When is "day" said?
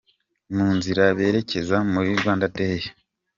2.57-2.81